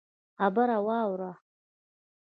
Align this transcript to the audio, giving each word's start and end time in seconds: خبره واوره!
خبره 0.39 0.77
واوره! 0.85 1.31